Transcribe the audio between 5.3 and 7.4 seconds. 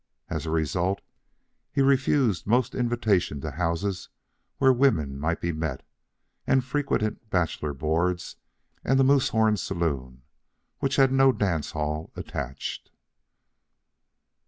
be met, and frequented